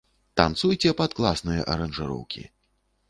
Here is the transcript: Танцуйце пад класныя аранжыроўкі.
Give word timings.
Танцуйце 0.39 0.93
пад 1.01 1.11
класныя 1.19 1.67
аранжыроўкі. 1.75 2.47